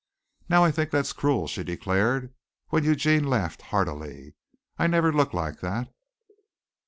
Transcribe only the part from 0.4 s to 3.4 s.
"Now I think that's cruel," she declared, when Eugene